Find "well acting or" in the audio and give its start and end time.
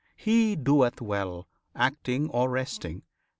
0.99-2.49